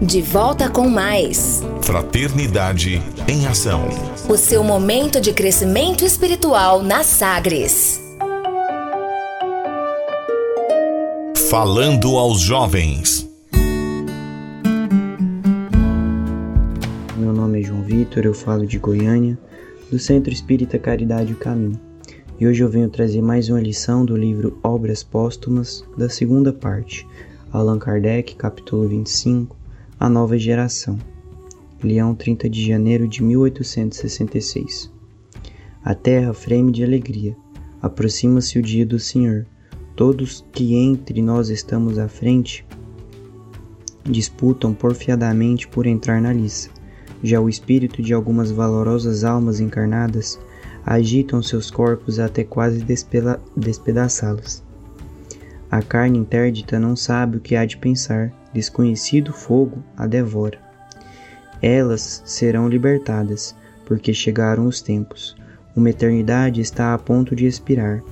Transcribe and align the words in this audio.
De 0.00 0.20
volta 0.20 0.68
com 0.68 0.90
mais 0.90 1.62
Fraternidade 1.80 3.00
em 3.26 3.46
Ação. 3.46 3.88
O 4.28 4.36
seu 4.36 4.62
momento 4.62 5.18
de 5.22 5.32
crescimento 5.32 6.04
espiritual 6.04 6.82
na 6.82 7.02
Sagres. 7.02 7.98
Falando 11.48 12.18
aos 12.18 12.40
jovens. 12.40 13.26
Meu 17.16 17.32
nome 17.32 17.60
é 17.60 17.64
João 17.64 17.82
Vitor, 17.82 18.26
eu 18.26 18.34
falo 18.34 18.66
de 18.66 18.78
Goiânia, 18.78 19.38
do 19.90 19.98
Centro 19.98 20.30
Espírita 20.30 20.78
Caridade 20.78 21.32
o 21.32 21.36
Caminho. 21.36 21.80
E 22.38 22.46
hoje 22.46 22.62
eu 22.62 22.68
venho 22.68 22.90
trazer 22.90 23.22
mais 23.22 23.48
uma 23.48 23.60
lição 23.60 24.04
do 24.04 24.14
livro 24.14 24.58
Obras 24.62 25.02
Póstumas, 25.02 25.82
da 25.96 26.10
segunda 26.10 26.52
parte, 26.52 27.08
Allan 27.50 27.78
Kardec, 27.78 28.36
capítulo 28.36 28.86
25, 28.86 29.56
A 29.98 30.10
Nova 30.10 30.36
Geração. 30.36 30.98
Leão, 31.82 32.14
30 32.14 32.50
de 32.50 32.66
janeiro 32.66 33.08
de 33.08 33.22
1866. 33.22 34.92
A 35.82 35.94
terra 35.94 36.34
freme 36.34 36.70
de 36.70 36.84
alegria. 36.84 37.34
Aproxima-se 37.80 38.58
o 38.58 38.62
dia 38.62 38.84
do 38.84 38.98
Senhor. 38.98 39.46
Todos 39.96 40.44
que 40.52 40.74
entre 40.74 41.22
nós 41.22 41.48
estamos 41.48 41.98
à 41.98 42.08
frente 42.08 42.62
disputam 44.04 44.74
porfiadamente 44.74 45.66
por 45.66 45.86
entrar 45.86 46.20
na 46.20 46.30
liça. 46.30 46.68
Já 47.22 47.40
o 47.40 47.48
espírito 47.48 48.02
de 48.02 48.12
algumas 48.12 48.50
valorosas 48.50 49.24
almas 49.24 49.60
encarnadas 49.60 50.38
agitam 50.84 51.42
seus 51.42 51.70
corpos 51.70 52.18
até 52.18 52.44
quase 52.44 52.84
despedaçá-los. 53.56 54.62
A 55.70 55.80
carne 55.80 56.18
interdita 56.18 56.78
não 56.78 56.94
sabe 56.94 57.38
o 57.38 57.40
que 57.40 57.56
há 57.56 57.64
de 57.64 57.78
pensar, 57.78 58.30
desconhecido 58.56 59.34
fogo 59.34 59.82
a 59.94 60.06
devora. 60.06 60.58
Elas 61.60 62.22
serão 62.24 62.68
libertadas, 62.68 63.54
porque 63.84 64.14
chegaram 64.14 64.66
os 64.66 64.80
tempos. 64.80 65.36
Uma 65.76 65.90
eternidade 65.90 66.62
está 66.62 66.94
a 66.94 66.98
ponto 66.98 67.36
de 67.36 67.44
expirar. 67.44 68.02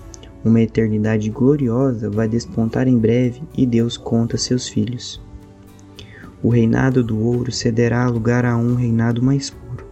Uma 0.45 0.61
eternidade 0.61 1.31
gloriosa 1.31 2.11
vai 2.11 2.29
despontar 2.29 2.87
em 2.87 2.99
breve 2.99 3.43
e 3.57 3.65
Deus 3.65 3.97
conta 3.97 4.37
seus 4.37 4.69
filhos. 4.69 5.19
O 6.43 6.51
reinado 6.51 7.03
do 7.03 7.19
ouro 7.19 7.51
cederá 7.51 8.07
lugar 8.07 8.45
a 8.45 8.55
um 8.55 8.75
reinado 8.75 9.23
mais 9.23 9.49
puro. 9.49 9.87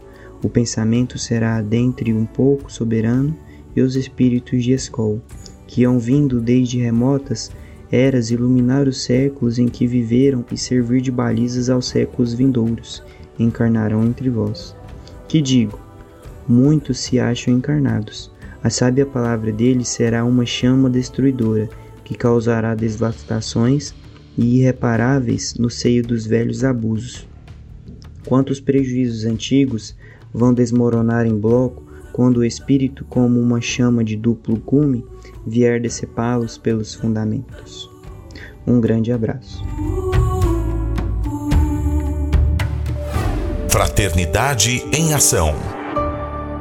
O 0.44 0.50
pensamento 0.50 1.18
será 1.18 1.62
dentre 1.62 2.12
um 2.12 2.26
pouco 2.26 2.70
soberano 2.70 3.34
e 3.74 3.80
os 3.80 3.96
espíritos 3.96 4.62
de 4.62 4.72
escol 4.72 5.18
que 5.66 5.84
hão 5.84 5.98
vindo 5.98 6.42
desde 6.42 6.78
remotas 6.78 7.50
eras 7.92 8.30
iluminar 8.30 8.88
os 8.88 9.02
séculos 9.02 9.58
em 9.58 9.68
que 9.68 9.86
viveram 9.86 10.42
e 10.50 10.56
servir 10.56 11.02
de 11.02 11.10
balizas 11.10 11.68
aos 11.68 11.86
séculos 11.88 12.32
vindouros, 12.32 13.02
encarnarão 13.38 14.02
entre 14.02 14.30
vós. 14.30 14.74
Que 15.28 15.42
digo? 15.42 15.78
Muitos 16.48 16.98
se 16.98 17.20
acham 17.20 17.52
encarnados. 17.52 18.32
A 18.64 18.70
sábia 18.70 19.04
palavra 19.04 19.52
deles 19.52 19.88
será 19.88 20.24
uma 20.24 20.46
chama 20.46 20.88
destruidora, 20.88 21.68
que 22.02 22.14
causará 22.14 22.74
devastações 22.74 23.94
e 24.38 24.60
irreparáveis 24.60 25.54
no 25.58 25.68
seio 25.68 26.02
dos 26.02 26.26
velhos 26.26 26.64
abusos. 26.64 27.26
Quantos 28.24 28.60
prejuízos 28.60 29.26
antigos 29.26 29.94
vão 30.32 30.54
desmoronar 30.54 31.26
em 31.26 31.38
bloco 31.38 31.82
quando 32.12 32.38
o 32.38 32.44
espírito, 32.44 33.04
como 33.04 33.40
uma 33.40 33.60
chama 33.60 34.02
de 34.02 34.16
duplo 34.16 34.56
gume, 34.56 35.04
vier 35.46 35.80
decepá-los 35.80 36.58
pelos 36.58 36.94
fundamentos. 36.94 37.90
Um 38.66 38.80
grande 38.80 39.12
abraço. 39.12 39.62
Fraternidade 43.68 44.84
em 44.92 45.14
Ação. 45.14 45.54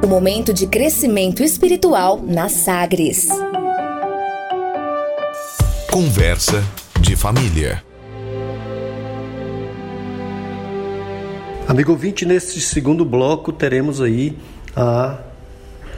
O 0.02 0.06
momento 0.06 0.52
de 0.52 0.66
crescimento 0.66 1.42
espiritual 1.42 2.20
na 2.20 2.48
Sagres. 2.48 3.28
Conversa 5.90 6.64
de 7.00 7.14
família. 7.14 7.82
Amigo 11.68 11.92
ouvinte, 11.92 12.26
neste 12.26 12.60
segundo 12.60 13.04
bloco 13.04 13.52
teremos 13.52 14.00
aí 14.00 14.36
a 14.74 15.18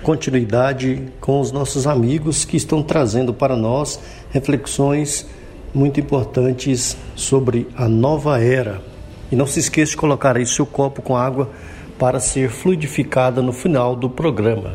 continuidade 0.04 1.10
com 1.18 1.40
os 1.40 1.50
nossos 1.50 1.86
amigos 1.86 2.44
que 2.44 2.58
estão 2.58 2.82
trazendo 2.82 3.32
para 3.32 3.56
nós 3.56 3.98
reflexões 4.30 5.26
muito 5.74 5.98
importantes 5.98 6.94
sobre 7.16 7.66
a 7.74 7.88
nova 7.88 8.38
era. 8.38 8.82
E 9.32 9.34
não 9.34 9.46
se 9.46 9.58
esqueça 9.58 9.92
de 9.92 9.96
colocar 9.96 10.36
aí 10.36 10.44
seu 10.44 10.66
copo 10.66 11.00
com 11.00 11.16
água 11.16 11.50
para 11.98 12.20
ser 12.20 12.50
fluidificada 12.50 13.40
no 13.40 13.52
final 13.52 13.96
do 13.96 14.10
programa. 14.10 14.74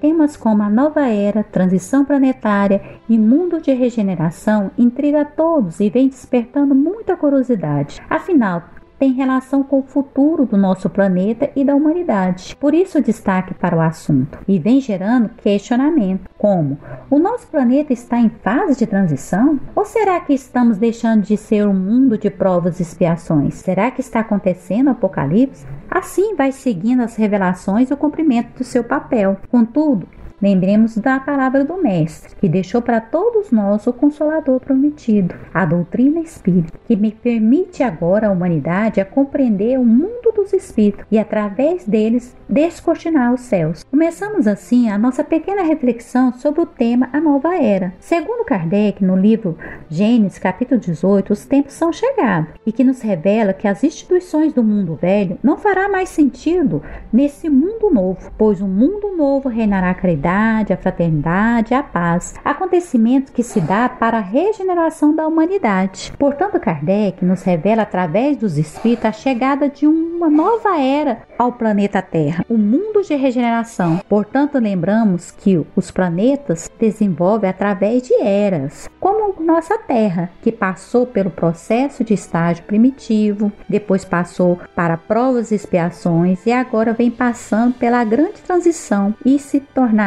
Temas 0.00 0.36
como 0.36 0.62
a 0.62 0.70
nova 0.70 1.06
era, 1.06 1.44
transição 1.44 2.04
planetária 2.04 2.82
e 3.08 3.18
mundo 3.18 3.60
de 3.60 3.72
regeneração 3.72 4.70
intriga 4.78 5.20
a 5.20 5.24
todos 5.24 5.80
e 5.80 5.90
vem 5.90 6.08
despertando 6.08 6.74
muita 6.74 7.14
curiosidade. 7.14 8.00
Afinal, 8.08 8.62
tem 8.98 9.12
relação 9.12 9.62
com 9.62 9.80
o 9.80 9.82
futuro 9.82 10.46
do 10.46 10.56
nosso 10.56 10.88
planeta 10.88 11.50
e 11.54 11.64
da 11.64 11.74
humanidade. 11.74 12.56
Por 12.56 12.74
isso, 12.74 13.00
destaque 13.00 13.54
para 13.54 13.76
o 13.76 13.80
assunto 13.80 14.38
e 14.46 14.58
vem 14.58 14.80
gerando 14.80 15.28
questionamento, 15.30 16.28
como: 16.38 16.78
o 17.10 17.18
nosso 17.18 17.46
planeta 17.48 17.92
está 17.92 18.18
em 18.18 18.28
fase 18.28 18.78
de 18.78 18.86
transição? 18.86 19.58
Ou 19.74 19.84
será 19.84 20.18
que 20.20 20.32
estamos 20.32 20.78
deixando 20.78 21.22
de 21.22 21.36
ser 21.36 21.66
um 21.66 21.74
mundo 21.74 22.18
de 22.18 22.30
provas 22.30 22.78
e 22.78 22.82
expiações? 22.82 23.54
Será 23.54 23.90
que 23.90 24.00
está 24.00 24.20
acontecendo 24.20 24.88
o 24.88 24.90
apocalipse? 24.90 25.66
Assim 25.90 26.34
vai 26.34 26.52
seguindo 26.52 27.02
as 27.02 27.16
revelações 27.16 27.90
e 27.90 27.94
o 27.94 27.96
cumprimento 27.96 28.58
do 28.58 28.64
seu 28.64 28.82
papel. 28.84 29.36
Contudo, 29.50 30.08
Lembremos 30.40 30.98
da 30.98 31.18
palavra 31.18 31.64
do 31.64 31.82
Mestre, 31.82 32.36
que 32.36 32.46
deixou 32.46 32.82
para 32.82 33.00
todos 33.00 33.50
nós 33.50 33.86
o 33.86 33.92
Consolador 33.92 34.60
prometido, 34.60 35.34
a 35.52 35.64
doutrina 35.64 36.20
espírita, 36.20 36.78
que 36.86 36.94
me 36.94 37.10
permite 37.10 37.82
agora 37.82 38.28
a 38.28 38.30
humanidade 38.30 39.00
a 39.00 39.04
compreender 39.04 39.78
o 39.78 39.84
mundo 39.84 40.32
dos 40.36 40.52
espíritos 40.52 41.06
e, 41.10 41.18
através 41.18 41.86
deles, 41.86 42.36
descortinar 42.46 43.32
os 43.32 43.40
céus. 43.40 43.82
Começamos 43.84 44.46
assim 44.46 44.90
a 44.90 44.98
nossa 44.98 45.24
pequena 45.24 45.62
reflexão 45.62 46.34
sobre 46.34 46.60
o 46.60 46.66
tema 46.66 47.08
A 47.14 47.20
Nova 47.20 47.56
Era. 47.56 47.94
Segundo 47.98 48.44
Kardec, 48.44 49.02
no 49.02 49.16
livro 49.16 49.56
Gênesis, 49.88 50.38
capítulo 50.38 50.78
18, 50.78 51.32
os 51.32 51.46
tempos 51.46 51.72
são 51.72 51.90
chegados 51.90 52.50
e 52.66 52.72
que 52.72 52.84
nos 52.84 53.00
revela 53.00 53.54
que 53.54 53.66
as 53.66 53.82
instituições 53.82 54.52
do 54.52 54.62
mundo 54.62 54.98
velho 55.00 55.38
não 55.42 55.56
fará 55.56 55.88
mais 55.88 56.10
sentido 56.10 56.82
nesse 57.10 57.48
mundo 57.48 57.90
novo, 57.90 58.30
pois 58.36 58.60
o 58.60 58.66
mundo 58.66 59.16
novo 59.16 59.48
reinará 59.48 59.90
a 59.90 59.94
a 60.26 60.76
fraternidade, 60.76 61.74
a 61.74 61.82
paz, 61.82 62.34
acontecimento 62.44 63.32
que 63.32 63.42
se 63.42 63.60
dá 63.60 63.88
para 63.88 64.18
a 64.18 64.20
regeneração 64.22 65.14
da 65.14 65.26
humanidade. 65.26 66.12
Portanto, 66.18 66.58
Kardec 66.58 67.24
nos 67.24 67.42
revela 67.42 67.82
através 67.82 68.36
dos 68.36 68.58
espíritos 68.58 69.04
a 69.04 69.12
chegada 69.12 69.68
de 69.68 69.86
uma 69.86 70.28
nova 70.28 70.80
era 70.80 71.18
ao 71.38 71.52
planeta 71.52 72.02
Terra, 72.02 72.44
o 72.48 72.54
um 72.54 72.58
mundo 72.58 73.02
de 73.02 73.14
regeneração. 73.14 74.00
Portanto, 74.08 74.58
lembramos 74.58 75.30
que 75.30 75.64
os 75.76 75.90
planetas 75.90 76.70
desenvolvem 76.78 77.50
através 77.50 78.02
de 78.02 78.14
eras, 78.14 78.88
como 78.98 79.40
nossa 79.42 79.78
Terra, 79.78 80.30
que 80.42 80.50
passou 80.50 81.06
pelo 81.06 81.30
processo 81.30 82.02
de 82.02 82.14
estágio 82.14 82.64
primitivo, 82.64 83.52
depois 83.68 84.04
passou 84.04 84.58
para 84.74 84.96
provas 84.96 85.50
e 85.50 85.54
expiações 85.54 86.44
e 86.46 86.52
agora 86.52 86.92
vem 86.92 87.10
passando 87.10 87.74
pela 87.74 88.02
grande 88.04 88.40
transição 88.40 89.14
e 89.24 89.38
se 89.38 89.60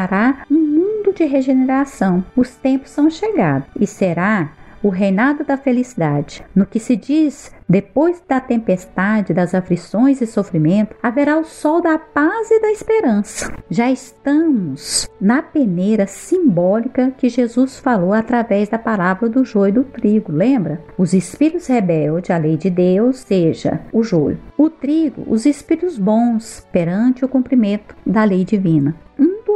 tornará 0.09 0.45
um 0.49 0.59
mundo 0.59 1.13
de 1.13 1.23
regeneração. 1.25 2.25
Os 2.35 2.55
tempos 2.55 2.89
são 2.89 3.09
chegados 3.09 3.69
e 3.79 3.85
será 3.85 4.51
o 4.81 4.87
reinado 4.87 5.43
da 5.43 5.57
felicidade. 5.57 6.41
No 6.55 6.65
que 6.65 6.79
se 6.79 6.95
diz, 6.95 7.51
depois 7.67 8.23
da 8.25 8.39
tempestade, 8.39 9.33
das 9.33 9.53
aflições 9.53 10.21
e 10.21 10.25
sofrimento, 10.25 10.95
haverá 11.03 11.37
o 11.37 11.43
sol 11.43 11.81
da 11.81 11.99
paz 11.99 12.49
e 12.49 12.61
da 12.61 12.71
esperança. 12.71 13.53
Já 13.69 13.91
estamos 13.91 15.09
na 15.19 15.43
peneira 15.43 16.07
simbólica 16.07 17.11
que 17.17 17.27
Jesus 17.27 17.77
falou 17.77 18.13
através 18.13 18.69
da 18.69 18.79
palavra 18.79 19.27
do 19.27 19.43
joio 19.43 19.69
e 19.69 19.73
do 19.73 19.83
trigo, 19.83 20.31
lembra? 20.31 20.81
Os 20.97 21.13
espíritos 21.13 21.67
rebeldes, 21.67 22.31
a 22.31 22.37
lei 22.37 22.55
de 22.55 22.69
Deus, 22.69 23.19
seja 23.19 23.81
o 23.91 24.01
joio. 24.01 24.39
O 24.57 24.69
trigo, 24.69 25.25
os 25.27 25.45
espíritos 25.45 25.97
bons, 25.97 26.65
perante 26.71 27.25
o 27.25 27.27
cumprimento 27.27 27.93
da 28.05 28.23
lei 28.23 28.45
divina 28.45 28.95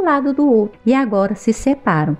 lado 0.04 0.32
do 0.32 0.48
outro 0.48 0.78
e 0.84 0.94
agora 0.94 1.34
se 1.34 1.52
separam. 1.52 2.16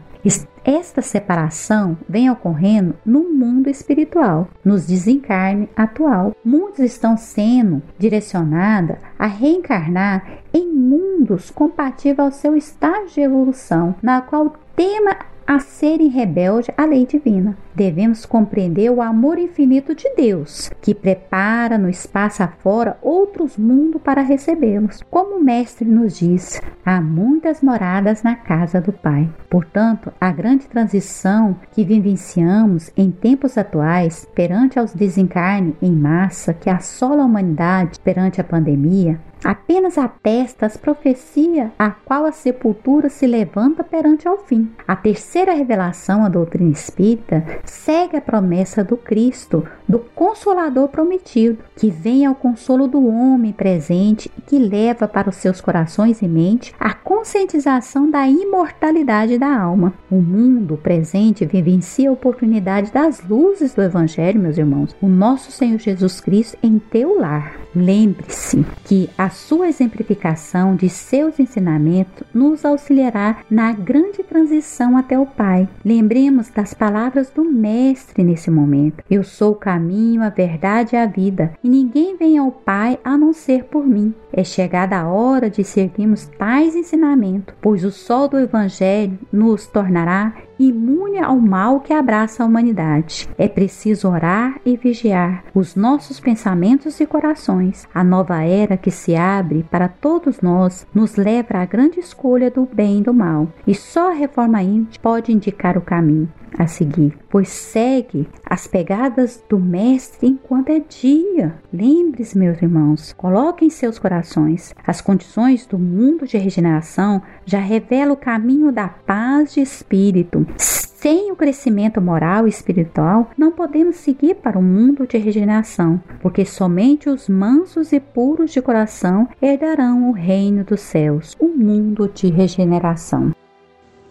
Esta 0.64 1.02
separação 1.02 1.98
vem 2.08 2.30
ocorrendo 2.30 2.94
no 3.04 3.24
mundo 3.30 3.68
espiritual, 3.68 4.48
nos 4.64 4.86
desencarne 4.86 5.68
atual. 5.76 6.34
Muitos 6.42 6.78
estão 6.78 7.18
sendo 7.18 7.82
direcionados 7.98 8.96
a 9.18 9.26
reencarnar 9.26 10.38
em 10.54 10.72
mundos 10.72 11.50
compatíveis 11.50 12.18
ao 12.18 12.32
seu 12.32 12.56
estágio 12.56 13.08
de 13.10 13.20
evolução, 13.20 13.94
na 14.02 14.22
qual 14.22 14.46
o 14.46 14.52
tema 14.74 15.16
a 15.46 15.58
serem 15.58 16.08
rebeldes 16.08 16.70
à 16.76 16.84
lei 16.84 17.06
divina. 17.06 17.56
Devemos 17.74 18.24
compreender 18.24 18.90
o 18.90 19.02
amor 19.02 19.38
infinito 19.38 19.94
de 19.94 20.08
Deus, 20.16 20.70
que 20.80 20.94
prepara 20.94 21.76
no 21.76 21.88
espaço 21.88 22.42
afora 22.42 22.96
outros 23.02 23.56
mundos 23.56 24.00
para 24.00 24.22
recebê-los. 24.22 25.02
Como 25.10 25.36
o 25.36 25.42
Mestre 25.42 25.88
nos 25.88 26.18
diz, 26.18 26.60
há 26.84 27.00
muitas 27.00 27.60
moradas 27.62 28.22
na 28.22 28.36
casa 28.36 28.80
do 28.80 28.92
Pai. 28.92 29.28
Portanto, 29.50 30.12
a 30.20 30.30
grande 30.30 30.66
transição 30.66 31.56
que 31.72 31.84
vivenciamos 31.84 32.90
em 32.96 33.10
tempos 33.10 33.58
atuais, 33.58 34.26
perante 34.34 34.78
aos 34.78 34.94
desencarne 34.94 35.76
em 35.82 35.92
massa 35.92 36.54
que 36.54 36.70
assola 36.70 37.22
a 37.22 37.26
humanidade 37.26 37.98
perante 38.00 38.40
a 38.40 38.44
pandemia, 38.44 39.18
apenas 39.44 39.98
atesta 39.98 40.66
as 40.66 40.76
profecias 40.76 41.70
a 41.78 41.90
qual 41.90 42.24
a 42.24 42.32
sepultura 42.32 43.08
se 43.08 43.26
levanta 43.26 43.84
perante 43.84 44.26
ao 44.26 44.38
fim. 44.38 44.70
A 44.88 44.96
terceira 44.96 45.52
revelação, 45.52 46.24
a 46.24 46.28
doutrina 46.28 46.70
espírita, 46.70 47.44
segue 47.64 48.16
a 48.16 48.20
promessa 48.20 48.82
do 48.82 48.96
Cristo, 48.96 49.66
do 49.86 49.98
Consolador 49.98 50.88
prometido, 50.88 51.58
que 51.76 51.90
vem 51.90 52.24
ao 52.24 52.34
consolo 52.34 52.88
do 52.88 53.06
homem 53.06 53.52
presente 53.52 54.30
e 54.38 54.40
que 54.40 54.58
leva 54.58 55.06
para 55.06 55.28
os 55.28 55.36
seus 55.36 55.60
corações 55.60 56.22
e 56.22 56.28
mente 56.28 56.74
a 56.80 56.94
conscientização 56.94 58.10
da 58.10 58.26
imortalidade 58.26 59.38
da 59.38 59.54
alma. 59.60 59.92
O 60.10 60.16
mundo 60.16 60.78
presente 60.82 61.44
vivencia 61.44 62.08
a 62.08 62.12
oportunidade 62.12 62.90
das 62.90 63.22
luzes 63.28 63.74
do 63.74 63.82
Evangelho, 63.82 64.40
meus 64.40 64.56
irmãos, 64.56 64.96
o 65.02 65.08
nosso 65.08 65.52
Senhor 65.52 65.78
Jesus 65.78 66.20
Cristo 66.20 66.56
em 66.62 66.78
teu 66.78 67.20
lar. 67.20 67.56
Lembre-se 67.74 68.64
que 68.84 69.10
a 69.18 69.28
sua 69.34 69.68
exemplificação 69.68 70.74
de 70.74 70.88
seus 70.88 71.38
ensinamentos 71.38 72.26
nos 72.32 72.64
auxiliará 72.64 73.44
na 73.50 73.72
grande 73.72 74.22
transição 74.34 74.96
até 74.96 75.16
o 75.16 75.24
Pai. 75.24 75.68
Lembremos 75.84 76.50
das 76.50 76.74
palavras 76.74 77.30
do 77.30 77.44
Mestre 77.44 78.24
nesse 78.24 78.50
momento. 78.50 79.04
Eu 79.08 79.22
sou 79.22 79.52
o 79.52 79.56
caminho, 79.56 80.24
a 80.24 80.28
verdade 80.28 80.96
e 80.96 80.98
a 80.98 81.06
vida, 81.06 81.52
e 81.62 81.68
ninguém 81.68 82.16
vem 82.16 82.36
ao 82.36 82.50
Pai 82.50 82.98
a 83.04 83.16
não 83.16 83.32
ser 83.32 83.62
por 83.62 83.86
mim. 83.86 84.12
É 84.32 84.42
chegada 84.42 84.96
a 84.96 85.06
hora 85.06 85.48
de 85.48 85.62
seguirmos 85.62 86.26
tais 86.36 86.74
ensinamentos, 86.74 87.54
pois 87.62 87.84
o 87.84 87.92
sol 87.92 88.26
do 88.26 88.36
Evangelho 88.36 89.16
nos 89.32 89.68
tornará 89.68 90.34
imune 90.58 91.18
ao 91.18 91.38
mal 91.38 91.80
que 91.80 91.92
abraça 91.92 92.42
a 92.42 92.46
humanidade. 92.46 93.28
É 93.38 93.48
preciso 93.48 94.08
orar 94.08 94.60
e 94.64 94.76
vigiar 94.76 95.44
os 95.54 95.74
nossos 95.74 96.20
pensamentos 96.20 97.00
e 97.00 97.06
corações. 97.06 97.86
A 97.94 98.04
nova 98.04 98.42
era 98.42 98.76
que 98.76 98.90
se 98.90 99.14
abre 99.14 99.64
para 99.70 99.88
todos 99.88 100.40
nós 100.40 100.86
nos 100.94 101.16
leva 101.16 101.58
à 101.58 101.64
grande 101.64 102.00
escolha 102.00 102.50
do 102.50 102.68
bem 102.72 102.98
e 102.98 103.02
do 103.02 103.14
mal, 103.14 103.48
e 103.66 103.74
só 103.74 104.10
reforma 104.24 104.62
íntima 104.62 105.02
pode 105.02 105.32
indicar 105.32 105.76
o 105.76 105.82
caminho 105.82 106.32
a 106.58 106.66
seguir, 106.66 107.18
pois 107.28 107.48
segue 107.48 108.28
as 108.44 108.66
pegadas 108.66 109.42
do 109.48 109.58
Mestre 109.58 110.28
enquanto 110.28 110.70
é 110.70 110.78
dia. 110.78 111.54
Lembre-se, 111.72 112.38
meus 112.38 112.62
irmãos, 112.62 113.12
coloquem 113.12 113.68
em 113.68 113.70
seus 113.70 113.98
corações 113.98 114.74
as 114.86 115.00
condições 115.00 115.66
do 115.66 115.78
mundo 115.78 116.26
de 116.26 116.38
regeneração 116.38 117.20
já 117.44 117.58
revela 117.58 118.12
o 118.12 118.16
caminho 118.16 118.70
da 118.70 118.88
paz 118.88 119.54
de 119.54 119.60
espírito. 119.60 120.46
Sem 120.56 121.30
o 121.30 121.36
crescimento 121.36 122.00
moral 122.00 122.46
e 122.46 122.50
espiritual, 122.50 123.30
não 123.36 123.52
podemos 123.52 123.96
seguir 123.96 124.36
para 124.36 124.58
o 124.58 124.62
mundo 124.62 125.06
de 125.06 125.18
regeneração, 125.18 126.00
porque 126.22 126.46
somente 126.46 127.10
os 127.10 127.28
mansos 127.28 127.92
e 127.92 128.00
puros 128.00 128.52
de 128.52 128.62
coração 128.62 129.28
herdarão 129.42 130.08
o 130.08 130.12
reino 130.12 130.64
dos 130.64 130.80
céus, 130.80 131.36
o 131.38 131.48
mundo 131.48 132.08
de 132.08 132.28
regeneração. 132.28 133.34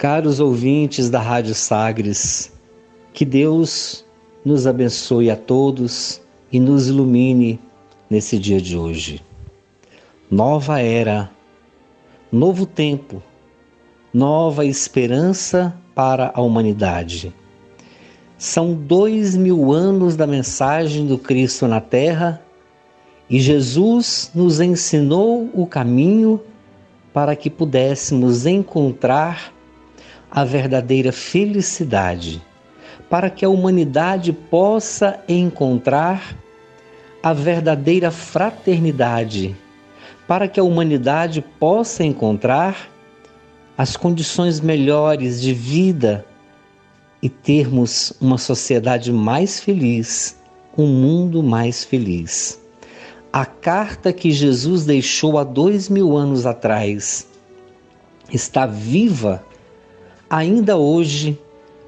Caros 0.03 0.41
ouvintes 0.41 1.09
da 1.09 1.21
Rádio 1.21 1.55
Sagres, 1.55 2.51
que 3.13 3.23
Deus 3.23 4.03
nos 4.43 4.67
abençoe 4.67 5.31
a 5.31 5.37
todos 5.37 6.21
e 6.51 6.59
nos 6.59 6.89
ilumine 6.89 7.57
nesse 8.09 8.37
dia 8.37 8.59
de 8.59 8.77
hoje. 8.77 9.23
Nova 10.29 10.81
era, 10.81 11.31
novo 12.29 12.65
tempo, 12.65 13.23
nova 14.13 14.65
esperança 14.65 15.73
para 15.95 16.33
a 16.35 16.41
humanidade. 16.41 17.33
São 18.37 18.73
dois 18.73 19.37
mil 19.37 19.71
anos 19.71 20.17
da 20.17 20.27
mensagem 20.27 21.07
do 21.07 21.17
Cristo 21.17 21.65
na 21.65 21.79
Terra 21.79 22.41
e 23.29 23.39
Jesus 23.39 24.29
nos 24.35 24.59
ensinou 24.59 25.49
o 25.53 25.65
caminho 25.65 26.41
para 27.13 27.37
que 27.37 27.49
pudéssemos 27.49 28.45
encontrar 28.45 29.53
a 30.35 30.43
verdadeira 30.43 31.11
felicidade, 31.11 32.41
para 33.07 33.29
que 33.29 33.45
a 33.45 33.49
humanidade 33.49 34.33
possa 34.33 35.19
encontrar 35.29 36.35
a 37.21 37.31
verdadeira 37.33 38.09
fraternidade, 38.09 39.55
para 40.27 40.47
que 40.47 40.59
a 40.59 40.63
humanidade 40.63 41.39
possa 41.59 42.03
encontrar 42.03 42.89
as 43.77 43.95
condições 43.95 44.59
melhores 44.59 45.39
de 45.39 45.53
vida 45.53 46.25
e 47.21 47.29
termos 47.29 48.11
uma 48.19 48.39
sociedade 48.39 49.13
mais 49.13 49.59
feliz, 49.59 50.41
um 50.75 50.87
mundo 50.87 51.43
mais 51.43 51.83
feliz. 51.83 52.59
A 53.31 53.45
carta 53.45 54.11
que 54.11 54.31
Jesus 54.31 54.83
deixou 54.83 55.37
há 55.37 55.43
dois 55.43 55.89
mil 55.89 56.17
anos 56.17 56.47
atrás 56.47 57.27
está 58.31 58.65
viva 58.65 59.43
ainda 60.29 60.77
hoje 60.77 61.39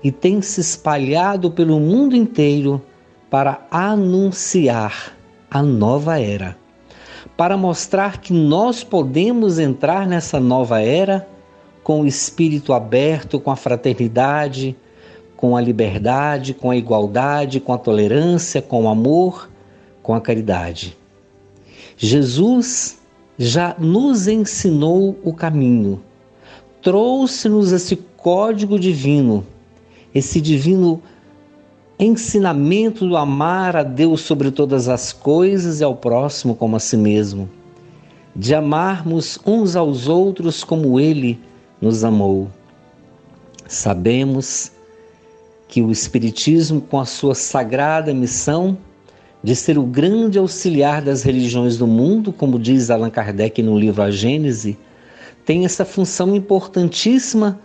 e 0.04 0.12
tem 0.12 0.42
se 0.42 0.62
espalhado 0.62 1.50
pelo 1.50 1.80
mundo 1.80 2.16
inteiro 2.16 2.82
para 3.30 3.66
anunciar 3.72 5.16
a 5.50 5.64
nova 5.64 6.20
era, 6.20 6.58
para 7.36 7.58
mostrar 7.58 8.20
que 8.20 8.34
nós 8.34 8.84
podemos 8.84 9.58
entrar 9.58 10.08
nessa 10.08 10.40
nova 10.40 10.82
era 10.82 11.28
com 11.84 12.02
o 12.02 12.08
espírito 12.08 12.74
aberto, 12.74 13.40
com 13.40 13.52
a 13.52 13.56
fraternidade, 13.56 14.76
com 15.36 15.56
a 15.56 15.62
liberdade, 15.62 16.54
com 16.54 16.72
a 16.72 16.76
igualdade, 16.76 17.60
com 17.60 17.74
a 17.74 17.78
tolerância, 17.78 18.62
com 18.62 18.84
o 18.84 18.90
amor, 18.90 19.50
com 20.02 20.14
a 20.14 20.22
caridade. 20.22 20.98
Jesus 21.98 23.00
já 23.38 23.76
nos 23.78 24.28
ensinou 24.28 25.20
o 25.24 25.34
caminho, 25.34 26.02
trouxe-nos 26.86 27.72
esse 27.72 27.96
código 27.96 28.78
divino, 28.78 29.44
esse 30.14 30.40
divino 30.40 31.02
ensinamento 31.98 33.10
do 33.10 33.18
amar 33.18 33.76
a 33.76 33.82
Deus 33.82 34.22
sobre 34.22 34.52
todas 34.52 34.88
as 34.88 35.12
coisas 35.12 35.82
e 35.82 35.84
ao 35.84 35.96
próximo 35.96 36.54
como 36.54 36.76
a 36.76 36.80
si 36.80 36.96
mesmo, 36.96 37.50
de 38.36 38.54
amarmos 38.54 39.40
uns 39.48 39.76
aos 39.76 40.07
outros 40.07 40.64
como 40.64 41.00
Ele 41.00 41.40
nos 41.81 42.04
amou. 42.04 42.50
Sabemos 43.68 44.71
que 45.68 45.81
o 45.81 45.92
Espiritismo, 45.92 46.81
com 46.81 47.00
a 47.00 47.06
sua 47.06 47.33
sagrada 47.33 48.14
missão 48.14 48.78
de 49.44 49.56
ser 49.56 49.80
o 49.80 49.83
grande 49.83 50.38
auxiliar 50.38 51.02
das 51.02 51.24
religiões 51.24 51.80
do 51.80 51.88
mundo, 51.88 52.31
como 52.31 52.59
diz 52.59 52.92
Allan 52.92 53.09
Kardec 53.09 53.64
no 53.64 53.76
livro 53.76 54.04
A 54.04 54.12
Gênese, 54.12 54.78
tem 55.45 55.64
essa 55.64 55.85
função 55.85 56.35
importantíssima 56.35 57.59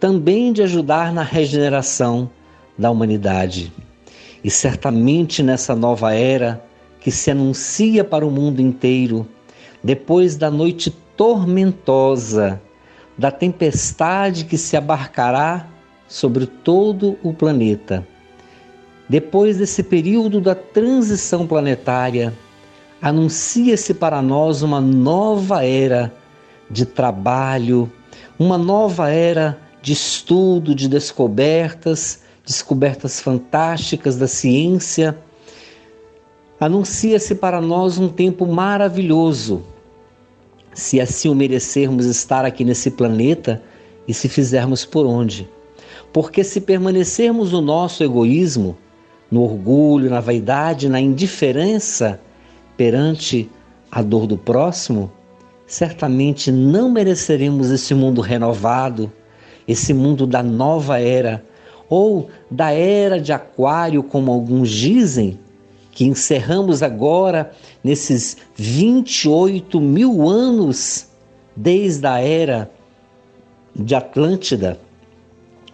também 0.00 0.52
de 0.52 0.62
ajudar 0.62 1.12
na 1.12 1.22
regeneração 1.22 2.30
da 2.76 2.90
humanidade. 2.90 3.72
E 4.42 4.50
certamente 4.50 5.42
nessa 5.42 5.74
nova 5.76 6.14
era 6.14 6.64
que 6.98 7.10
se 7.10 7.30
anuncia 7.30 8.02
para 8.02 8.26
o 8.26 8.30
mundo 8.30 8.60
inteiro, 8.60 9.26
depois 9.84 10.36
da 10.36 10.50
noite 10.50 10.90
tormentosa, 11.16 12.60
da 13.16 13.30
tempestade 13.30 14.44
que 14.44 14.58
se 14.58 14.76
abarcará 14.76 15.68
sobre 16.08 16.46
todo 16.46 17.18
o 17.22 17.32
planeta. 17.32 18.06
Depois 19.08 19.56
desse 19.58 19.82
período 19.82 20.40
da 20.40 20.54
transição 20.54 21.46
planetária, 21.46 22.32
anuncia-se 23.00 23.94
para 23.94 24.20
nós 24.20 24.62
uma 24.62 24.80
nova 24.80 25.64
era 25.64 26.12
de 26.70 26.84
trabalho, 26.84 27.90
uma 28.38 28.58
nova 28.58 29.10
era 29.10 29.58
de 29.80 29.92
estudo, 29.92 30.74
de 30.74 30.88
descobertas, 30.88 32.22
descobertas 32.44 33.20
fantásticas 33.20 34.16
da 34.16 34.26
ciência. 34.26 35.16
Anuncia-se 36.58 37.34
para 37.34 37.60
nós 37.60 37.98
um 37.98 38.08
tempo 38.08 38.46
maravilhoso, 38.46 39.62
se 40.74 41.00
assim 41.00 41.28
o 41.28 41.34
merecermos 41.34 42.06
estar 42.06 42.44
aqui 42.44 42.64
nesse 42.64 42.90
planeta 42.90 43.62
e 44.06 44.12
se 44.12 44.28
fizermos 44.28 44.84
por 44.84 45.06
onde. 45.06 45.48
Porque 46.12 46.42
se 46.42 46.60
permanecermos 46.60 47.52
no 47.52 47.60
nosso 47.60 48.02
egoísmo, 48.02 48.76
no 49.30 49.42
orgulho, 49.42 50.10
na 50.10 50.20
vaidade, 50.20 50.88
na 50.88 51.00
indiferença 51.00 52.20
perante 52.76 53.50
a 53.90 54.02
dor 54.02 54.26
do 54.26 54.36
próximo, 54.36 55.10
certamente 55.66 56.52
não 56.52 56.90
mereceremos 56.90 57.70
esse 57.70 57.94
mundo 57.94 58.20
renovado, 58.20 59.12
esse 59.66 59.92
mundo 59.92 60.26
da 60.26 60.42
nova 60.42 61.00
era, 61.00 61.44
ou 61.88 62.30
da 62.50 62.70
era 62.70 63.20
de 63.20 63.32
Aquário, 63.32 64.02
como 64.02 64.32
alguns 64.32 64.70
dizem, 64.70 65.38
que 65.90 66.04
encerramos 66.04 66.82
agora 66.82 67.52
nesses 67.82 68.36
28 68.54 69.80
mil 69.80 70.28
anos 70.28 71.08
desde 71.56 72.06
a 72.06 72.20
era 72.20 72.70
de 73.74 73.94
Atlântida 73.94 74.78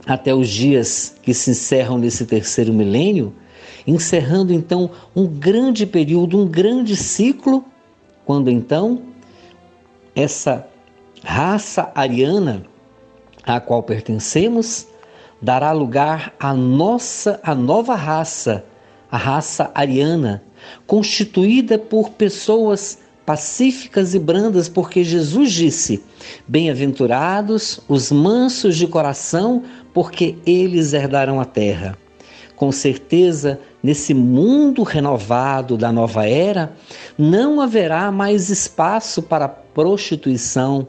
até 0.07 0.35
os 0.35 0.49
dias 0.49 1.15
que 1.23 1.35
se 1.35 1.51
encerram 1.51 1.99
nesse 1.99 2.25
terceiro 2.25 2.73
milênio, 2.73 3.35
encerrando 3.87 4.53
então 4.53 4.91
um 5.15 5.27
grande 5.27 5.87
período, 5.87 6.39
um 6.39 6.47
grande 6.47 6.97
ciclo, 6.97 7.65
quando 8.25 8.51
então 8.51 9.03
essa 10.15 10.67
raça 11.23 11.91
ariana 11.95 12.65
à 13.45 13.61
qual 13.61 13.83
pertencemos 13.83 14.87
dará 15.41 15.73
lugar 15.73 16.33
à 16.39 16.55
nossa 16.55 17.41
a 17.43 17.55
nova 17.55 17.95
raça, 17.95 18.65
a 19.11 19.17
raça 19.17 19.71
ariana, 19.75 20.43
constituída 20.87 21.79
por 21.79 22.11
pessoas 22.11 22.99
pacíficas 23.27 24.15
e 24.15 24.19
brandas, 24.19 24.69
porque 24.69 25.03
Jesus 25.03 25.53
disse: 25.53 26.03
Bem-aventurados 26.47 27.81
os 27.89 28.13
mansos 28.13 28.77
de 28.77 28.87
coração, 28.87 29.65
porque 29.93 30.37
eles 30.47 30.93
herdarão 30.93 31.41
a 31.41 31.45
terra. 31.45 31.99
Com 32.55 32.71
certeza, 32.71 33.59
nesse 33.83 34.15
mundo 34.15 34.83
renovado 34.83 35.77
da 35.77 35.91
nova 35.91 36.27
era, 36.29 36.73
não 37.19 37.61
haverá 37.61 38.13
mais 38.13 38.49
espaço 38.49 39.23
para 39.23 39.49
prostituição, 39.49 40.87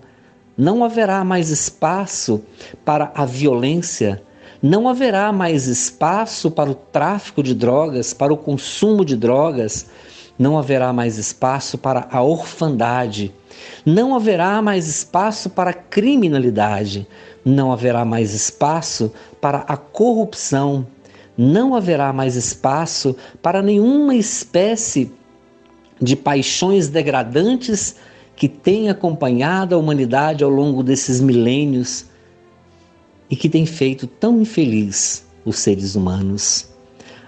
não 0.58 0.84
haverá 0.84 1.24
mais 1.24 1.50
espaço 1.50 2.42
para 2.86 3.12
a 3.16 3.26
violência, 3.26 4.22
não 4.62 4.88
haverá 4.88 5.32
mais 5.32 5.68
espaço 5.68 6.52
para 6.52 6.70
o 6.70 6.76
tráfico 6.76 7.42
de 7.42 7.56
drogas, 7.56 8.14
para 8.14 8.34
o 8.34 8.38
consumo 8.38 9.04
de 9.04 9.16
drogas, 9.16 9.88
não 10.38 10.58
haverá 10.58 10.94
mais 10.94 11.18
espaço 11.18 11.78
para 11.78 12.08
a 12.12 12.22
orfandade, 12.22 13.34
não 13.86 14.16
haverá 14.16 14.62
mais 14.62 14.88
espaço 14.88 15.50
para 15.50 15.72
a 15.72 15.74
criminalidade, 15.74 17.08
não 17.44 17.72
haverá 17.72 18.06
mais 18.06 18.34
espaço 18.34 19.12
para 19.42 19.60
a 19.60 19.76
corrupção, 19.76 20.86
não 21.38 21.76
haverá 21.76 22.14
mais 22.14 22.36
espaço 22.36 23.16
para 23.42 23.62
nenhuma 23.62 24.16
espécie 24.16 25.12
de 26.02 26.16
paixões 26.16 26.90
degradantes 26.90 27.96
que 28.36 28.48
tem 28.48 28.90
acompanhado 28.90 29.76
a 29.76 29.78
humanidade 29.78 30.44
ao 30.44 30.50
longo 30.50 30.84
desses 30.84 31.22
milênios 31.22 32.06
e 33.30 33.36
que 33.36 33.50
tem 33.50 33.66
feito 33.66 34.06
tão 34.06 34.42
infeliz 34.42 35.26
os 35.46 35.60
seres 35.60 35.96
humanos. 35.96 36.70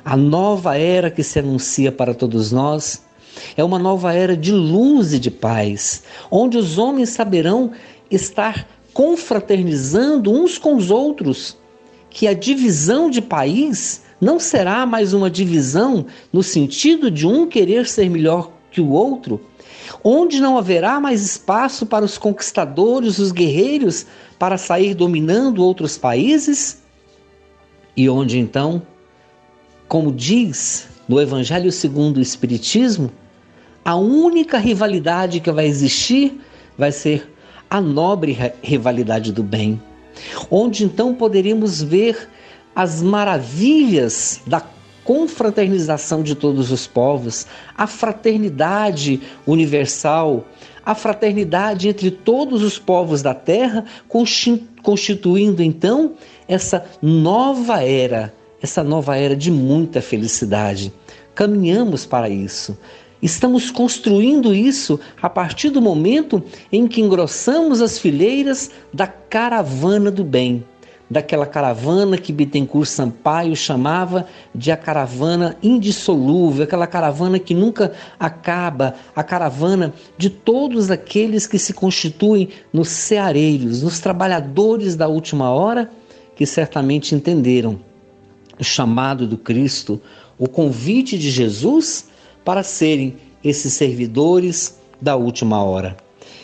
A 0.03 0.15
nova 0.15 0.77
era 0.77 1.09
que 1.09 1.24
se 1.24 1.39
anuncia 1.39 1.91
para 1.91 2.13
todos 2.13 2.51
nós 2.51 3.05
é 3.55 3.63
uma 3.63 3.79
nova 3.79 4.13
era 4.13 4.35
de 4.35 4.51
luz 4.51 5.13
e 5.13 5.19
de 5.19 5.31
paz, 5.31 6.03
onde 6.29 6.57
os 6.57 6.77
homens 6.77 7.09
saberão 7.09 7.71
estar 8.09 8.67
confraternizando 8.93 10.31
uns 10.31 10.57
com 10.57 10.75
os 10.75 10.89
outros, 10.89 11.57
que 12.15 12.29
a 12.29 12.34
divisão 12.34 13.10
de 13.10 13.22
país 13.22 14.01
não 14.22 14.39
será 14.39 14.86
mais 14.86 15.12
uma 15.12 15.29
divisão 15.29 16.05
no 16.31 16.41
sentido 16.41 17.12
de 17.12 17.27
um 17.27 17.45
querer 17.45 17.86
ser 17.86 18.10
melhor 18.10 18.51
que 18.72 18.79
o 18.79 18.89
outro, 18.91 19.41
onde 20.01 20.39
não 20.39 20.57
haverá 20.57 20.98
mais 20.98 21.22
espaço 21.22 21.86
para 21.86 22.05
os 22.05 22.17
conquistadores, 22.17 23.19
os 23.19 23.34
guerreiros, 23.34 24.05
para 24.39 24.57
sair 24.57 24.93
dominando 24.93 25.62
outros 25.62 25.98
países, 25.98 26.81
e 27.98 28.07
onde 28.07 28.39
então 28.39 28.81
como 29.89 30.10
diz 30.10 30.88
no 31.10 31.19
Evangelho 31.19 31.69
segundo 31.69 32.15
o 32.15 32.22
Espiritismo, 32.22 33.12
a 33.84 33.98
única 33.98 34.57
rivalidade 34.57 35.41
que 35.41 35.51
vai 35.51 35.65
existir 35.65 36.39
vai 36.77 36.93
ser 36.93 37.29
a 37.69 37.81
nobre 37.81 38.38
rivalidade 38.63 39.34
do 39.34 39.43
bem, 39.43 39.81
onde 40.50 40.84
então 40.84 41.13
poderíamos 41.13 41.81
ver 41.81 42.29
as 42.75 43.01
maravilhas 43.01 44.41
da 44.45 44.62
confraternização 45.03 46.24
de 46.24 46.34
todos 46.34 46.72
os 46.72 46.88
povos, 46.88 47.45
a 47.77 47.86
fraternidade 47.86 49.22
universal, 49.45 50.45
a 50.86 50.95
fraternidade 50.95 51.88
entre 51.88 52.10
todos 52.10 52.63
os 52.63 52.79
povos 52.79 53.22
da 53.22 53.34
terra, 53.34 53.86
constituindo 54.81 55.62
então 55.62 56.13
essa 56.48 56.86
nova 57.01 57.84
era 57.84 58.34
essa 58.65 58.84
nova 58.84 59.15
era 59.15 59.36
de 59.36 59.51
muita 59.51 60.01
felicidade. 60.01 60.91
Caminhamos 61.36 62.05
para 62.05 62.27
isso. 62.27 62.77
Estamos 63.22 63.72
construindo 63.72 64.53
isso 64.53 65.00
a 65.22 65.29
partir 65.29 65.69
do 65.69 65.81
momento 65.81 66.43
em 66.72 66.88
que 66.88 67.01
engrossamos 67.01 67.81
as 67.81 67.98
fileiras 67.98 68.72
da 68.93 69.07
caravana 69.07 70.12
do 70.12 70.24
bem, 70.24 70.63
daquela 71.10 71.45
caravana 71.45 72.17
que 72.17 72.34
Bittencourt 72.34 72.88
Sampaio 72.88 73.55
chamava 73.55 74.27
de 74.53 74.72
a 74.72 74.77
caravana 74.77 75.55
indissolúvel, 75.63 76.63
aquela 76.63 76.88
caravana 76.88 77.39
que 77.39 77.53
nunca 77.53 77.93
acaba, 78.19 78.95
a 79.15 79.24
caravana 79.24 79.93
de 80.17 80.29
todos 80.29 80.91
aqueles 80.91 81.48
que 81.48 81.57
se 81.57 81.74
constituem 81.74 82.50
nos 82.74 82.89
ceareiros, 82.89 83.81
nos 83.81 84.00
trabalhadores 84.00 84.95
da 84.95 85.07
última 85.07 85.51
hora, 85.51 85.89
que 86.36 86.45
certamente 86.45 87.15
entenderam 87.15 87.79
o 88.60 88.63
chamado 88.63 89.25
do 89.25 89.38
Cristo, 89.38 90.01
o 90.38 90.48
convite 90.50 91.17
de 91.17 91.29
Jesus 91.29 92.10
para 92.45 92.63
serem 92.63 93.15
esses 93.43 93.73
servidores 93.73 94.79
da 95.01 95.15
última 95.15 95.61
hora. 95.63 95.97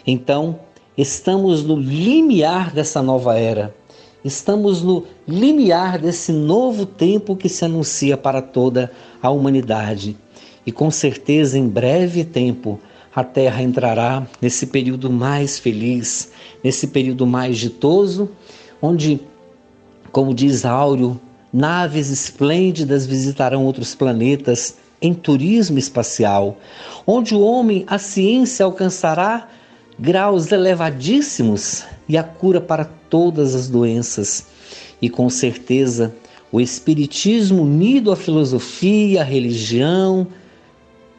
Então, 0.06 0.60
estamos 0.98 1.64
no 1.64 1.76
limiar 1.76 2.74
dessa 2.74 3.02
nova 3.02 3.38
era. 3.38 3.74
Estamos 4.26 4.82
no 4.82 5.06
limiar 5.28 6.00
desse 6.00 6.32
novo 6.32 6.86
tempo 6.86 7.36
que 7.36 7.48
se 7.48 7.64
anuncia 7.64 8.18
para 8.18 8.42
toda 8.42 8.92
a 9.22 9.30
humanidade. 9.30 10.18
E 10.66 10.72
com 10.72 10.92
certeza, 10.92 11.58
em 11.58 11.68
breve 11.68 12.24
tempo, 12.24 12.80
a 13.16 13.24
Terra 13.24 13.62
entrará 13.62 14.28
nesse 14.42 14.68
período 14.68 15.10
mais 15.10 15.60
feliz, 15.60 16.32
nesse 16.64 16.88
período 16.88 17.26
mais 17.26 17.58
ditoso, 17.58 18.30
onde, 18.82 19.20
como 20.12 20.34
diz 20.34 20.66
Áureo, 20.66 21.20
Naves 21.54 22.10
esplêndidas 22.10 23.06
visitarão 23.06 23.66
outros 23.66 23.94
planetas 23.94 24.78
em 25.02 25.14
turismo 25.14 25.80
espacial, 25.80 26.58
onde 27.06 27.34
o 27.34 27.42
homem, 27.42 27.84
a 27.88 27.98
ciência 27.98 28.64
alcançará 28.66 29.48
graus 29.98 30.52
elevadíssimos 30.52 31.84
e 32.08 32.18
a 32.18 32.24
cura 32.24 32.62
para 32.62 32.86
todas 32.86 33.56
as 33.56 33.68
doenças. 33.68 34.46
E 35.02 35.10
com 35.10 35.30
certeza, 35.30 36.14
o 36.52 36.62
Espiritismo 36.62 37.64
unido 37.64 38.12
à 38.12 38.16
filosofia, 38.16 39.22
à 39.22 39.24
religião, 39.24 40.28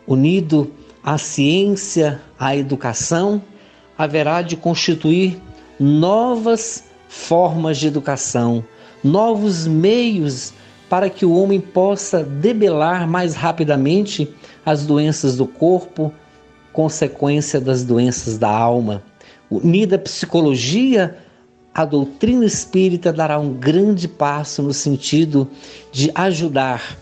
unido 0.07 0.71
à 1.03 1.19
ciência, 1.19 2.21
à 2.39 2.57
educação, 2.57 3.43
haverá 3.99 4.43
de 4.43 4.57
constituir 4.57 5.41
novas 5.79 6.85
formas 7.09 7.79
de 7.79 7.89
educação 7.89 8.65
novos 9.03 9.67
meios 9.67 10.53
para 10.93 11.09
que 11.09 11.25
o 11.25 11.33
homem 11.33 11.59
possa 11.59 12.23
debelar 12.23 13.09
mais 13.09 13.35
rapidamente 13.35 14.29
as 14.63 14.85
doenças 14.85 15.39
do 15.39 15.47
corpo, 15.47 16.13
consequência 16.71 17.59
das 17.59 17.83
doenças 17.83 18.37
da 18.37 18.51
alma. 18.51 19.03
Unida 19.51 19.97
à 19.97 19.99
psicologia, 19.99 21.17
a 21.73 21.87
doutrina 21.87 22.45
espírita 22.45 23.11
dará 23.11 23.39
um 23.39 23.55
grande 23.55 24.07
passo 24.07 24.63
no 24.63 24.75
sentido 24.75 25.49
de 25.91 26.11
ajudar 26.15 26.99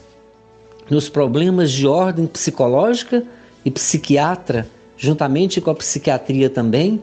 nos 0.88 1.09
problemas 1.09 1.73
de 1.73 1.85
ordem 1.85 2.28
psicológica 2.28 3.25
e 3.64 3.73
psiquiatra, 3.73 4.68
juntamente 4.97 5.61
com 5.61 5.68
a 5.68 5.75
psiquiatria 5.75 6.49
também, 6.49 7.02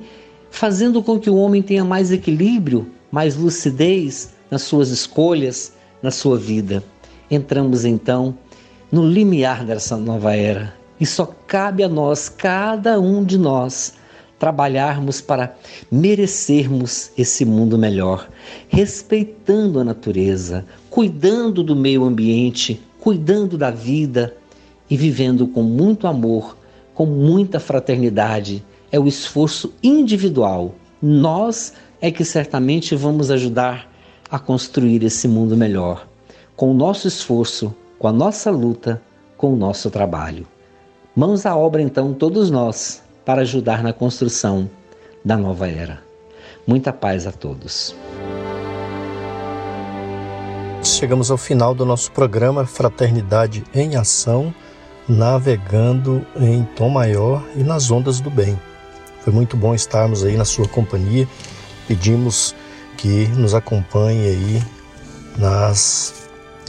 fazendo 0.49 1.03
com 1.03 1.19
que 1.19 1.29
o 1.29 1.35
homem 1.35 1.61
tenha 1.61 1.83
mais 1.83 2.13
equilíbrio, 2.13 2.89
mais 3.11 3.35
lucidez, 3.35 4.33
nas 4.49 4.61
suas 4.61 4.87
escolhas, 4.87 5.75
na 6.01 6.11
sua 6.11 6.37
vida. 6.37 6.83
Entramos 7.29 7.85
então 7.85 8.37
no 8.91 9.05
limiar 9.07 9.65
dessa 9.65 9.97
nova 9.97 10.35
era 10.35 10.73
e 10.99 11.05
só 11.05 11.25
cabe 11.47 11.83
a 11.83 11.89
nós, 11.89 12.27
cada 12.27 12.99
um 12.99 13.23
de 13.23 13.37
nós, 13.37 13.93
trabalharmos 14.39 15.21
para 15.21 15.55
merecermos 15.91 17.11
esse 17.17 17.45
mundo 17.45 17.77
melhor, 17.77 18.27
respeitando 18.67 19.79
a 19.79 19.83
natureza, 19.83 20.65
cuidando 20.89 21.63
do 21.63 21.75
meio 21.75 22.03
ambiente, 22.03 22.81
cuidando 22.99 23.57
da 23.57 23.71
vida 23.71 24.35
e 24.89 24.97
vivendo 24.97 25.47
com 25.47 25.63
muito 25.63 26.07
amor, 26.07 26.57
com 26.93 27.05
muita 27.05 27.59
fraternidade. 27.59 28.63
É 28.91 28.99
o 28.99 29.07
esforço 29.07 29.73
individual. 29.83 30.73
Nós 31.01 31.73
é 31.99 32.09
que 32.11 32.23
certamente 32.23 32.95
vamos 32.95 33.29
ajudar 33.29 33.86
a 34.29 34.39
construir 34.39 35.03
esse 35.03 35.27
mundo 35.27 35.55
melhor, 35.55 36.07
com 36.55 36.71
o 36.71 36.73
nosso 36.73 37.07
esforço, 37.07 37.73
com 37.97 38.07
a 38.07 38.11
nossa 38.11 38.51
luta, 38.51 39.01
com 39.37 39.53
o 39.53 39.55
nosso 39.55 39.89
trabalho. 39.89 40.45
Mãos 41.15 41.45
à 41.45 41.55
obra, 41.55 41.81
então, 41.81 42.13
todos 42.13 42.51
nós, 42.51 43.01
para 43.25 43.41
ajudar 43.41 43.81
na 43.81 43.93
construção 43.93 44.69
da 45.23 45.37
nova 45.37 45.67
era. 45.67 46.01
Muita 46.65 46.91
paz 46.93 47.25
a 47.25 47.31
todos. 47.31 47.95
Chegamos 50.83 51.31
ao 51.31 51.37
final 51.37 51.73
do 51.73 51.85
nosso 51.85 52.11
programa 52.11 52.65
Fraternidade 52.65 53.63
em 53.73 53.95
Ação, 53.95 54.53
navegando 55.07 56.25
em 56.39 56.63
tom 56.75 56.89
maior 56.89 57.43
e 57.55 57.63
nas 57.63 57.89
ondas 57.91 58.19
do 58.19 58.29
bem. 58.29 58.59
Foi 59.21 59.33
muito 59.33 59.57
bom 59.57 59.75
estarmos 59.75 60.23
aí 60.23 60.37
na 60.37 60.45
sua 60.45 60.67
companhia. 60.67 61.27
Pedimos 61.87 62.55
que 62.97 63.27
nos 63.27 63.53
acompanhe 63.53 64.27
aí 64.27 64.63
nas 65.37 66.13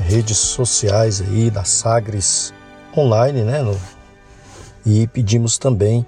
redes 0.03 0.37
sociais 0.37 1.21
aí 1.21 1.51
da 1.51 1.65
Sagres 1.65 2.53
online, 2.97 3.43
né? 3.43 3.65
E 4.85 5.07
pedimos 5.09 5.59
também 5.59 6.07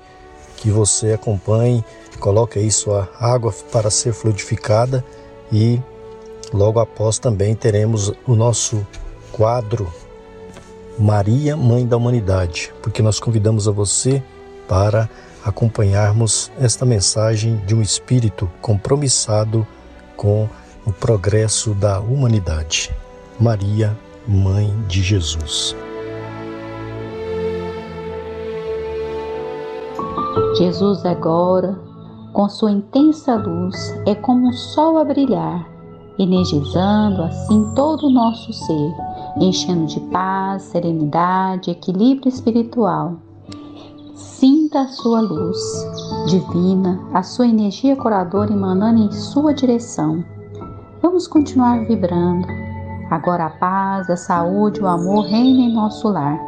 que 0.57 0.71
você 0.71 1.13
acompanhe, 1.13 1.85
coloque 2.19 2.59
aí 2.59 2.71
sua 2.71 3.09
água 3.19 3.53
para 3.73 3.91
ser 3.91 4.13
fluidificada 4.13 5.05
e 5.51 5.81
logo 6.53 6.79
após 6.79 7.19
também 7.19 7.55
teremos 7.55 8.13
o 8.27 8.35
nosso 8.35 8.87
quadro 9.33 9.93
Maria, 10.99 11.57
Mãe 11.57 11.87
da 11.87 11.97
Humanidade, 11.97 12.73
porque 12.83 13.01
nós 13.01 13.19
convidamos 13.19 13.67
a 13.67 13.73
você 13.73 14.23
para 14.69 15.09
acompanharmos 15.45 16.53
esta 16.61 16.85
mensagem 16.85 17.57
de 17.67 17.75
um 17.75 17.81
espírito 17.81 18.51
compromissado 18.61 19.67
com 20.21 20.47
o 20.87 20.93
progresso 20.93 21.73
da 21.75 21.99
humanidade. 21.99 22.95
Maria, 23.41 23.97
Mãe 24.29 24.71
de 24.87 25.03
Jesus. 25.03 25.75
Jesus 30.59 31.07
agora, 31.07 31.75
com 32.35 32.47
sua 32.51 32.71
intensa 32.71 33.35
luz, 33.35 33.95
é 34.07 34.15
como 34.15 34.49
um 34.49 34.53
sol 34.53 34.99
a 34.99 35.05
brilhar, 35.05 35.67
energizando 36.19 37.23
assim 37.23 37.73
todo 37.75 38.07
o 38.07 38.13
nosso 38.13 38.53
ser, 38.53 38.95
enchendo 39.41 39.87
de 39.87 40.01
paz, 40.13 40.65
serenidade, 40.65 41.71
equilíbrio 41.71 42.29
espiritual. 42.29 43.17
Sinta 44.41 44.81
a 44.81 44.89
sua 44.89 45.21
luz 45.21 45.59
divina, 46.27 46.99
a 47.13 47.23
sua 47.23 47.47
energia 47.47 47.95
curadora 47.95 48.51
emanando 48.51 49.03
em 49.03 49.13
sua 49.13 49.53
direção. 49.53 50.25
Vamos 51.03 51.29
continuar 51.29 51.85
vibrando. 51.85 52.49
Agora 53.11 53.45
a 53.45 53.51
paz, 53.51 54.09
a 54.09 54.17
saúde, 54.17 54.81
o 54.81 54.87
amor 54.87 55.27
reinem 55.27 55.69
em 55.69 55.75
nosso 55.75 56.09
lar. 56.09 56.41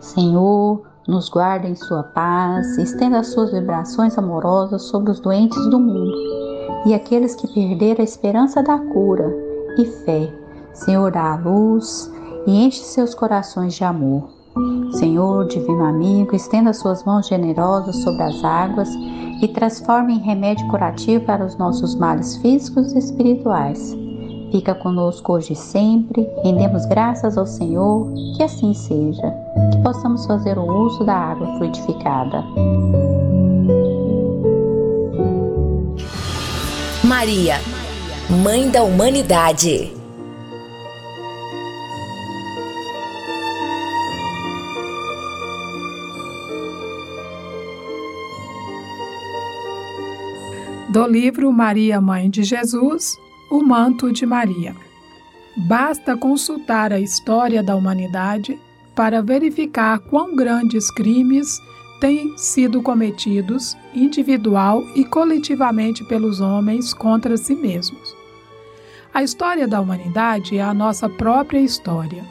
Senhor, 0.00 0.82
nos 1.08 1.30
guarda 1.30 1.66
em 1.66 1.74
sua 1.74 2.02
paz, 2.02 2.76
estenda 2.76 3.20
as 3.20 3.28
suas 3.28 3.52
vibrações 3.52 4.18
amorosas 4.18 4.82
sobre 4.82 5.12
os 5.12 5.18
doentes 5.18 5.64
do 5.70 5.80
mundo 5.80 6.14
e 6.84 6.92
aqueles 6.92 7.34
que 7.34 7.48
perderam 7.54 8.02
a 8.02 8.04
esperança 8.04 8.62
da 8.62 8.78
cura 8.78 9.34
e 9.78 9.86
fé. 10.04 10.30
Senhor, 10.74 11.10
dá 11.10 11.32
a 11.32 11.36
luz 11.36 12.12
e 12.46 12.66
enche 12.66 12.82
seus 12.82 13.14
corações 13.14 13.72
de 13.72 13.82
amor. 13.82 14.39
Senhor, 15.00 15.46
divino 15.46 15.82
amigo, 15.82 16.36
estenda 16.36 16.74
suas 16.74 17.02
mãos 17.04 17.26
generosas 17.26 17.96
sobre 18.02 18.22
as 18.22 18.44
águas 18.44 18.90
e 19.40 19.48
transforme 19.48 20.12
em 20.12 20.18
remédio 20.18 20.68
curativo 20.68 21.24
para 21.24 21.42
os 21.42 21.56
nossos 21.56 21.94
males 21.94 22.36
físicos 22.36 22.92
e 22.92 22.98
espirituais. 22.98 23.96
Fica 24.52 24.74
conosco 24.74 25.32
hoje 25.32 25.54
e 25.54 25.56
sempre, 25.56 26.28
rendemos 26.44 26.84
graças 26.84 27.38
ao 27.38 27.46
Senhor, 27.46 28.12
que 28.36 28.42
assim 28.42 28.74
seja, 28.74 29.34
que 29.72 29.78
possamos 29.82 30.26
fazer 30.26 30.58
o 30.58 30.70
uso 30.70 31.02
da 31.02 31.14
água 31.14 31.46
fluidificada. 31.56 32.44
Maria, 37.02 37.54
Mãe 38.28 38.68
da 38.68 38.82
Humanidade. 38.82 39.99
Do 50.90 51.06
livro 51.06 51.52
Maria, 51.52 52.00
Mãe 52.00 52.28
de 52.28 52.42
Jesus, 52.42 53.16
o 53.48 53.62
manto 53.62 54.12
de 54.12 54.26
Maria. 54.26 54.74
Basta 55.56 56.16
consultar 56.16 56.92
a 56.92 56.98
história 56.98 57.62
da 57.62 57.76
humanidade 57.76 58.58
para 58.92 59.22
verificar 59.22 60.00
quão 60.00 60.34
grandes 60.34 60.90
crimes 60.90 61.60
têm 62.00 62.36
sido 62.36 62.82
cometidos 62.82 63.76
individual 63.94 64.82
e 64.96 65.04
coletivamente 65.04 66.02
pelos 66.02 66.40
homens 66.40 66.92
contra 66.92 67.36
si 67.36 67.54
mesmos. 67.54 68.16
A 69.14 69.22
história 69.22 69.68
da 69.68 69.80
humanidade 69.80 70.58
é 70.58 70.62
a 70.62 70.74
nossa 70.74 71.08
própria 71.08 71.60
história. 71.60 72.24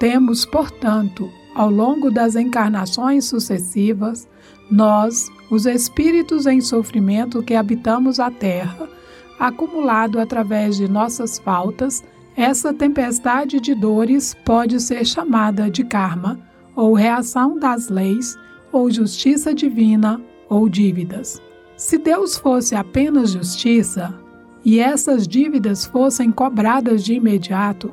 Temos, 0.00 0.44
portanto, 0.44 1.30
ao 1.54 1.70
longo 1.70 2.10
das 2.10 2.34
encarnações 2.34 3.26
sucessivas, 3.26 4.26
nós, 4.70 5.30
os 5.50 5.66
espíritos 5.66 6.46
em 6.46 6.60
sofrimento 6.60 7.42
que 7.42 7.54
habitamos 7.54 8.18
a 8.18 8.30
terra, 8.30 8.88
acumulado 9.38 10.18
através 10.18 10.76
de 10.76 10.88
nossas 10.88 11.38
faltas, 11.38 12.02
essa 12.36 12.72
tempestade 12.72 13.60
de 13.60 13.74
dores 13.74 14.34
pode 14.44 14.80
ser 14.80 15.04
chamada 15.06 15.70
de 15.70 15.84
karma, 15.84 16.38
ou 16.74 16.92
reação 16.92 17.58
das 17.58 17.88
leis, 17.88 18.36
ou 18.70 18.90
justiça 18.90 19.54
divina, 19.54 20.20
ou 20.48 20.68
dívidas. 20.68 21.40
Se 21.76 21.96
Deus 21.96 22.36
fosse 22.36 22.74
apenas 22.74 23.30
justiça, 23.30 24.14
e 24.64 24.80
essas 24.80 25.28
dívidas 25.28 25.86
fossem 25.86 26.30
cobradas 26.30 27.04
de 27.04 27.14
imediato, 27.14 27.92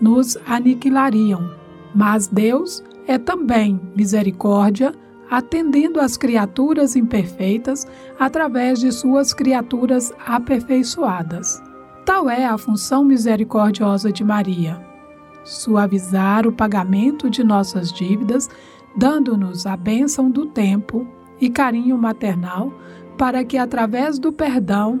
nos 0.00 0.38
aniquilariam. 0.46 1.50
Mas 1.94 2.28
Deus 2.28 2.82
é 3.06 3.18
também 3.18 3.80
misericórdia, 3.94 4.94
atendendo 5.32 5.98
às 5.98 6.18
criaturas 6.18 6.94
imperfeitas 6.94 7.86
através 8.18 8.78
de 8.78 8.92
suas 8.92 9.32
criaturas 9.32 10.12
aperfeiçoadas. 10.26 11.62
Tal 12.04 12.28
é 12.28 12.44
a 12.44 12.58
função 12.58 13.02
misericordiosa 13.02 14.12
de 14.12 14.22
Maria: 14.22 14.78
suavizar 15.42 16.46
o 16.46 16.52
pagamento 16.52 17.30
de 17.30 17.42
nossas 17.42 17.90
dívidas, 17.90 18.50
dando-nos 18.94 19.64
a 19.64 19.74
bênção 19.74 20.30
do 20.30 20.44
tempo 20.44 21.08
e 21.40 21.48
carinho 21.48 21.96
maternal, 21.96 22.70
para 23.16 23.42
que, 23.42 23.56
através 23.56 24.18
do 24.18 24.34
perdão 24.34 25.00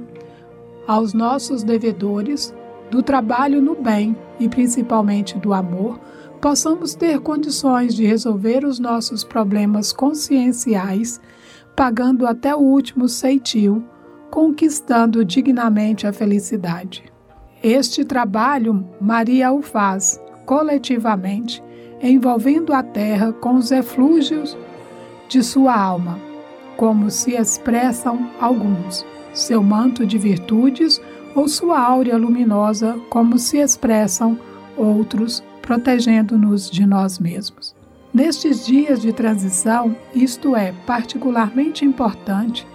aos 0.86 1.12
nossos 1.12 1.62
devedores, 1.62 2.54
do 2.90 3.02
trabalho 3.02 3.60
no 3.60 3.74
bem 3.74 4.16
e 4.40 4.48
principalmente 4.48 5.38
do 5.38 5.52
amor, 5.52 6.00
possamos 6.42 6.96
ter 6.96 7.20
condições 7.20 7.94
de 7.94 8.04
resolver 8.04 8.64
os 8.64 8.80
nossos 8.80 9.22
problemas 9.22 9.92
conscienciais, 9.92 11.20
pagando 11.76 12.26
até 12.26 12.52
o 12.52 12.58
último 12.58 13.08
ceitil, 13.08 13.84
conquistando 14.28 15.24
dignamente 15.24 16.04
a 16.04 16.12
felicidade. 16.12 17.04
Este 17.62 18.04
trabalho 18.04 18.84
Maria 19.00 19.52
o 19.52 19.62
faz 19.62 20.20
coletivamente, 20.44 21.62
envolvendo 22.02 22.72
a 22.72 22.82
terra 22.82 23.32
com 23.32 23.54
os 23.54 23.70
eflúgios 23.70 24.58
de 25.28 25.44
sua 25.44 25.80
alma, 25.80 26.18
como 26.76 27.08
se 27.08 27.36
expressam 27.36 28.28
alguns, 28.40 29.06
seu 29.32 29.62
manto 29.62 30.04
de 30.04 30.18
virtudes 30.18 31.00
ou 31.36 31.46
sua 31.46 31.80
áurea 31.80 32.16
luminosa, 32.16 32.98
como 33.08 33.38
se 33.38 33.58
expressam 33.58 34.36
outros 34.76 35.40
protegendo-nos 35.62 36.70
de 36.70 36.84
nós 36.84 37.18
mesmos. 37.18 37.74
Nestes 38.12 38.66
dias 38.66 39.00
de 39.00 39.12
transição, 39.12 39.96
isto 40.14 40.54
é 40.54 40.74
particularmente 40.86 41.84
importante, 41.84 42.66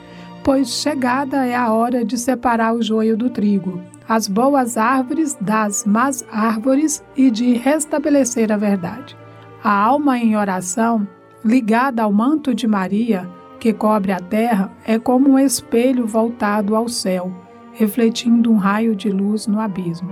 pois 0.43 0.69
chegada 0.69 1.45
é 1.45 1.56
a 1.56 1.71
hora 1.71 2.04
de 2.04 2.17
separar 2.17 2.73
o 2.73 2.82
joio 2.82 3.15
do 3.15 3.30
trigo, 3.30 3.80
as 4.10 4.28
boas 4.28 4.78
árvores 4.78 5.38
das 5.39 5.86
más 5.86 6.26
árvores 6.32 7.04
e 7.15 7.30
de 7.30 7.54
restabelecer 7.54 8.52
a 8.52 8.58
verdade. 8.58 9.15
A 9.63 9.71
alma 9.71 10.17
em 10.17 10.36
oração, 10.36 11.08
ligada 11.43 12.02
ao 12.02 12.12
manto 12.12 12.56
de 12.56 12.65
Maria, 12.65 13.30
que 13.60 13.73
cobre 13.73 14.12
a 14.12 14.19
terra, 14.19 14.71
é 14.86 14.97
como 14.97 15.32
um 15.32 15.39
espelho 15.39 16.08
voltado 16.08 16.76
ao 16.76 16.88
céu, 16.88 17.32
refletindo 17.73 18.52
um 18.52 18.58
raio 18.58 18.95
de 18.95 19.10
luz 19.10 19.45
no 19.45 19.60
abismo. 19.60 20.12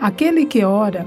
Aquele 0.00 0.46
que 0.46 0.64
ora, 0.64 1.06